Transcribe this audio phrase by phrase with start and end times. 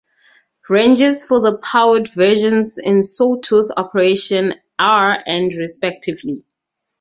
[0.67, 6.43] Ranges for the powered versions in saw-tooth operation are and respectively.